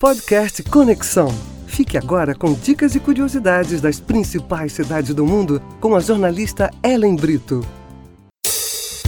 Podcast 0.00 0.62
Conexão. 0.62 1.28
Fique 1.66 1.98
agora 1.98 2.34
com 2.34 2.54
dicas 2.54 2.94
e 2.94 2.98
curiosidades 2.98 3.82
das 3.82 4.00
principais 4.00 4.72
cidades 4.72 5.12
do 5.12 5.26
mundo 5.26 5.60
com 5.78 5.94
a 5.94 6.00
jornalista 6.00 6.70
Ellen 6.82 7.16
Brito. 7.16 7.60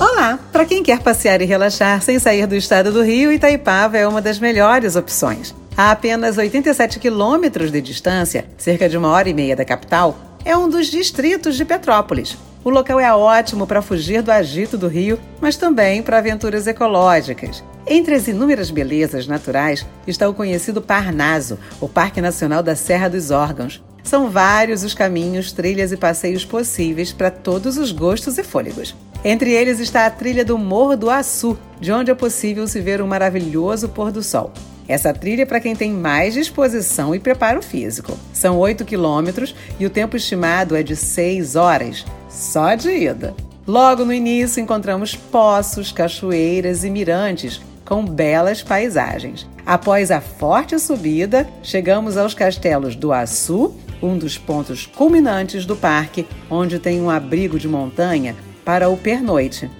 Olá! 0.00 0.38
Para 0.50 0.64
quem 0.64 0.82
quer 0.82 1.00
passear 1.00 1.42
e 1.42 1.44
relaxar 1.44 2.00
sem 2.00 2.18
sair 2.18 2.46
do 2.46 2.54
estado 2.54 2.90
do 2.90 3.02
Rio, 3.02 3.30
Itaipava 3.30 3.98
é 3.98 4.08
uma 4.08 4.22
das 4.22 4.38
melhores 4.38 4.96
opções. 4.96 5.54
A 5.76 5.90
apenas 5.90 6.38
87 6.38 6.98
quilômetros 6.98 7.70
de 7.70 7.82
distância, 7.82 8.46
cerca 8.56 8.88
de 8.88 8.96
uma 8.96 9.08
hora 9.08 9.28
e 9.28 9.34
meia 9.34 9.54
da 9.54 9.66
capital, 9.66 10.16
é 10.42 10.56
um 10.56 10.70
dos 10.70 10.86
distritos 10.86 11.58
de 11.58 11.66
Petrópolis. 11.66 12.34
O 12.68 12.70
local 12.70 13.00
é 13.00 13.10
ótimo 13.10 13.66
para 13.66 13.80
fugir 13.80 14.20
do 14.20 14.30
agito 14.30 14.76
do 14.76 14.88
Rio, 14.88 15.18
mas 15.40 15.56
também 15.56 16.02
para 16.02 16.18
aventuras 16.18 16.66
ecológicas. 16.66 17.64
Entre 17.86 18.14
as 18.14 18.28
inúmeras 18.28 18.70
belezas 18.70 19.26
naturais 19.26 19.86
está 20.06 20.28
o 20.28 20.34
conhecido 20.34 20.82
Parnaso, 20.82 21.58
o 21.80 21.88
Parque 21.88 22.20
Nacional 22.20 22.62
da 22.62 22.76
Serra 22.76 23.08
dos 23.08 23.30
Órgãos. 23.30 23.82
São 24.04 24.28
vários 24.28 24.84
os 24.84 24.92
caminhos, 24.92 25.50
trilhas 25.50 25.92
e 25.92 25.96
passeios 25.96 26.44
possíveis 26.44 27.10
para 27.10 27.30
todos 27.30 27.78
os 27.78 27.90
gostos 27.90 28.36
e 28.36 28.44
fôlegos. 28.44 28.94
Entre 29.24 29.50
eles 29.50 29.80
está 29.80 30.04
a 30.04 30.10
trilha 30.10 30.44
do 30.44 30.58
Morro 30.58 30.94
do 30.94 31.08
Açu, 31.08 31.58
de 31.80 31.90
onde 31.90 32.10
é 32.10 32.14
possível 32.14 32.68
se 32.68 32.82
ver 32.82 33.00
um 33.00 33.06
maravilhoso 33.06 33.88
pôr 33.88 34.12
do 34.12 34.22
sol. 34.22 34.52
Essa 34.88 35.12
trilha 35.12 35.42
é 35.42 35.46
para 35.46 35.60
quem 35.60 35.76
tem 35.76 35.92
mais 35.92 36.32
disposição 36.32 37.14
e 37.14 37.20
preparo 37.20 37.60
físico. 37.60 38.16
São 38.32 38.58
8 38.58 38.84
quilômetros 38.86 39.54
e 39.78 39.84
o 39.84 39.90
tempo 39.90 40.16
estimado 40.16 40.74
é 40.74 40.82
de 40.82 40.96
6 40.96 41.54
horas, 41.54 42.06
só 42.30 42.74
de 42.74 42.90
ida. 42.90 43.34
Logo 43.66 44.02
no 44.02 44.14
início 44.14 44.62
encontramos 44.62 45.14
poços, 45.14 45.92
cachoeiras 45.92 46.84
e 46.84 46.90
mirantes 46.90 47.60
com 47.84 48.04
belas 48.04 48.62
paisagens. 48.62 49.46
Após 49.64 50.10
a 50.10 50.20
forte 50.20 50.78
subida, 50.78 51.46
chegamos 51.62 52.16
aos 52.16 52.32
castelos 52.32 52.96
do 52.96 53.12
Açu, 53.12 53.74
um 54.02 54.16
dos 54.16 54.38
pontos 54.38 54.86
culminantes 54.86 55.66
do 55.66 55.76
parque, 55.76 56.26
onde 56.50 56.78
tem 56.78 57.00
um 57.00 57.10
abrigo 57.10 57.58
de 57.58 57.68
montanha 57.68 58.34
para 58.64 58.88
o 58.88 58.96
pernoite. 58.96 59.70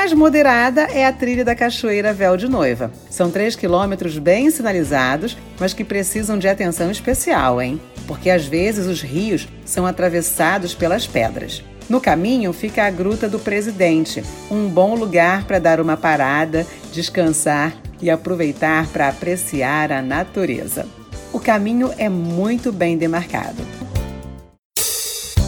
Mais 0.00 0.14
moderada 0.14 0.84
é 0.84 1.04
a 1.04 1.12
trilha 1.12 1.44
da 1.44 1.54
Cachoeira 1.54 2.10
Véu 2.14 2.34
de 2.34 2.48
Noiva. 2.48 2.90
São 3.10 3.30
3 3.30 3.54
quilômetros 3.54 4.16
bem 4.16 4.50
sinalizados, 4.50 5.36
mas 5.58 5.74
que 5.74 5.84
precisam 5.84 6.38
de 6.38 6.48
atenção 6.48 6.90
especial, 6.90 7.60
hein? 7.60 7.78
Porque 8.06 8.30
às 8.30 8.46
vezes 8.46 8.86
os 8.86 9.02
rios 9.02 9.46
são 9.62 9.84
atravessados 9.84 10.74
pelas 10.74 11.06
pedras. 11.06 11.62
No 11.86 12.00
caminho 12.00 12.50
fica 12.54 12.86
a 12.86 12.90
Gruta 12.90 13.28
do 13.28 13.38
Presidente, 13.38 14.24
um 14.50 14.70
bom 14.70 14.94
lugar 14.94 15.44
para 15.44 15.58
dar 15.58 15.82
uma 15.82 15.98
parada, 15.98 16.66
descansar 16.94 17.74
e 18.00 18.08
aproveitar 18.08 18.86
para 18.86 19.06
apreciar 19.06 19.92
a 19.92 20.00
natureza. 20.00 20.86
O 21.30 21.38
caminho 21.38 21.92
é 21.98 22.08
muito 22.08 22.72
bem 22.72 22.96
demarcado. 22.96 23.62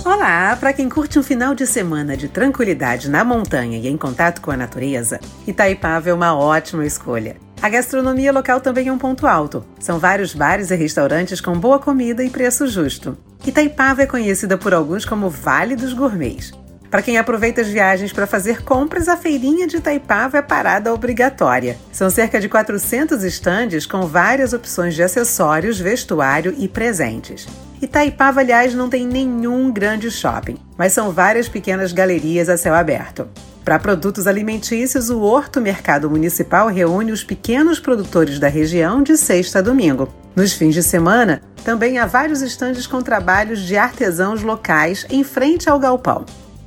Olá! 0.04 0.56
Para 0.56 0.72
quem 0.72 0.88
curte 0.88 1.16
um 1.16 1.22
final 1.22 1.54
de 1.54 1.64
semana 1.64 2.16
de 2.16 2.26
tranquilidade 2.26 3.08
na 3.08 3.22
montanha 3.22 3.78
e 3.78 3.86
em 3.86 3.96
contato 3.96 4.40
com 4.40 4.50
a 4.50 4.56
natureza, 4.56 5.20
Itaipava 5.46 6.10
é 6.10 6.12
uma 6.12 6.36
ótima 6.36 6.84
escolha. 6.84 7.36
A 7.62 7.68
gastronomia 7.68 8.32
local 8.32 8.60
também 8.60 8.88
é 8.88 8.92
um 8.92 8.98
ponto 8.98 9.28
alto. 9.28 9.64
São 9.78 10.00
vários 10.00 10.34
bares 10.34 10.72
e 10.72 10.74
restaurantes 10.74 11.40
com 11.40 11.56
boa 11.56 11.78
comida 11.78 12.24
e 12.24 12.30
preço 12.30 12.66
justo. 12.66 13.16
Itaipava 13.46 14.02
é 14.02 14.06
conhecida 14.06 14.58
por 14.58 14.74
alguns 14.74 15.04
como 15.04 15.30
Vale 15.30 15.76
dos 15.76 15.92
Gourmets. 15.92 16.52
Para 16.90 17.02
quem 17.02 17.16
aproveita 17.16 17.60
as 17.60 17.68
viagens 17.68 18.12
para 18.12 18.26
fazer 18.26 18.64
compras, 18.64 19.06
a 19.06 19.16
feirinha 19.16 19.68
de 19.68 19.76
Itaipava 19.76 20.38
é 20.38 20.42
parada 20.42 20.92
obrigatória. 20.92 21.78
São 21.92 22.10
cerca 22.10 22.40
de 22.40 22.48
400 22.48 23.22
estandes 23.22 23.86
com 23.86 24.04
várias 24.08 24.52
opções 24.52 24.96
de 24.96 25.02
acessórios, 25.04 25.78
vestuário 25.78 26.52
e 26.58 26.66
presentes. 26.66 27.46
Itaipava, 27.82 28.38
aliás, 28.38 28.72
não 28.74 28.88
tem 28.88 29.04
nenhum 29.04 29.72
grande 29.72 30.08
shopping, 30.08 30.56
mas 30.78 30.92
são 30.92 31.10
várias 31.10 31.48
pequenas 31.48 31.92
galerias 31.92 32.48
a 32.48 32.56
céu 32.56 32.74
aberto. 32.74 33.28
Para 33.64 33.76
produtos 33.76 34.28
alimentícios, 34.28 35.10
o 35.10 35.20
Horto 35.20 35.60
Mercado 35.60 36.08
Municipal 36.08 36.68
reúne 36.68 37.10
os 37.10 37.24
pequenos 37.24 37.80
produtores 37.80 38.38
da 38.38 38.46
região 38.46 39.02
de 39.02 39.16
sexta 39.16 39.58
a 39.58 39.62
domingo. 39.62 40.08
Nos 40.36 40.52
fins 40.52 40.74
de 40.74 40.82
semana, 40.82 41.42
também 41.64 41.98
há 41.98 42.06
vários 42.06 42.40
estandes 42.40 42.86
com 42.86 43.02
trabalhos 43.02 43.60
de 43.60 43.76
artesãos 43.76 44.42
locais 44.42 45.04
em 45.10 45.24
frente 45.24 45.68
ao 45.68 45.80
galpão. 45.80 46.24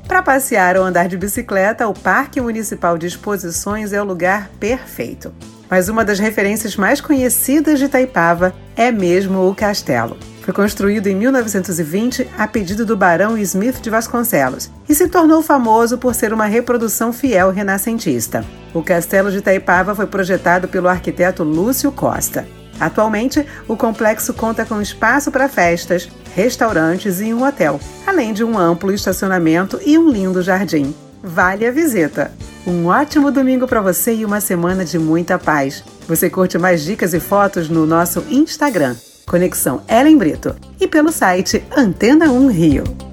Para 0.10 0.22
passear 0.22 0.76
ou 0.76 0.84
andar 0.84 1.08
de 1.08 1.16
bicicleta, 1.16 1.88
o 1.88 1.94
Parque 1.94 2.42
Municipal 2.42 2.98
de 2.98 3.08
Exposições 3.08 3.94
é 3.94 4.02
o 4.02 4.06
lugar 4.06 4.50
perfeito. 4.60 5.34
Mas 5.70 5.88
uma 5.88 6.04
das 6.04 6.20
referências 6.20 6.76
mais 6.76 7.00
conhecidas 7.00 7.80
de 7.80 7.86
Itaipava 7.86 8.54
é 8.76 8.92
mesmo 8.92 9.50
o 9.50 9.56
castelo. 9.56 10.18
Foi 10.46 10.54
construído 10.54 11.08
em 11.08 11.16
1920 11.16 12.30
a 12.38 12.48
pedido 12.48 12.86
do 12.86 12.96
Barão 12.96 13.36
Smith 13.36 13.82
de 13.82 13.90
Vasconcelos 13.90 14.70
e 14.88 14.94
se 14.94 15.08
tornou 15.08 15.42
famoso 15.42 15.98
por 15.98 16.14
ser 16.14 16.32
uma 16.32 16.46
reprodução 16.46 17.12
fiel 17.12 17.50
renascentista. 17.50 18.46
O 18.72 18.84
castelo 18.84 19.32
de 19.32 19.40
Itaipava 19.40 19.96
foi 19.96 20.06
projetado 20.06 20.68
pelo 20.68 20.88
arquiteto 20.88 21.44
Lúcio 21.44 21.92
Costa. 21.92 22.48
Atualmente, 22.80 23.44
o 23.68 23.76
complexo 23.76 24.36
conta 24.36 24.64
com 24.64 24.80
espaço 24.80 25.32
para 25.32 25.50
festas, 25.50 26.08
restaurantes 26.36 27.22
e 27.22 27.34
um 27.34 27.44
hotel, 27.44 27.80
além 28.06 28.32
de 28.32 28.44
um 28.44 28.56
amplo 28.56 28.94
estacionamento 28.94 29.80
e 29.84 29.98
um 29.98 30.12
lindo 30.12 30.44
jardim. 30.44 30.94
Vale 31.24 31.66
a 31.66 31.72
visita! 31.72 32.32
Um 32.68 32.86
ótimo 32.86 33.32
domingo 33.32 33.68
para 33.68 33.82
você 33.82 34.14
e 34.14 34.24
uma 34.24 34.40
semana 34.40 34.86
de 34.86 35.00
muita 35.00 35.40
paz. 35.40 35.84
Você 36.08 36.30
curte 36.30 36.60
mais 36.60 36.84
dicas 36.84 37.16
e 37.16 37.20
fotos 37.20 37.68
no 37.68 37.88
nosso 37.88 38.24
Instagram 38.30 38.96
Conexão 39.26 39.82
Ellen 39.90 40.18
Brito 40.18 40.56
e 40.80 40.88
pelo 40.88 41.12
site 41.12 41.64
Antena 41.76 42.32
1 42.32 42.48
Rio. 42.48 43.05